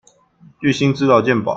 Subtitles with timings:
[0.61, 1.49] 具薪資勞健保